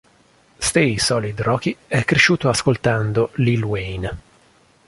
StaySolidRocky 0.59 1.75
è 1.87 2.03
cresciuto 2.05 2.49
ascoltando 2.49 3.29
Lil 3.35 3.63
Wayne. 3.63 4.21